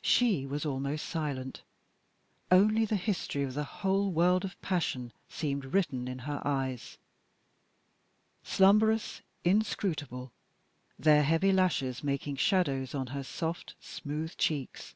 [0.00, 1.60] She was almost silent,
[2.50, 6.96] only the history of the whole world of passion seemed written in her eyes
[8.42, 10.32] slumbrous, inscrutable,
[10.98, 14.94] their heavy lashes making shadows on her soft, smooth cheeks.